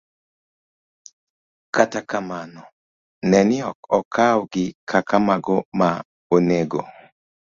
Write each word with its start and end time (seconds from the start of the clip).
Kata 1.75 1.99
kamano, 2.09 2.61
ne 3.29 3.39
ni 3.47 3.57
ok 3.69 3.81
okawgi 3.97 4.65
kaka 4.89 5.17
mago 5.27 5.57
ma 5.79 5.89
onego 6.35 6.81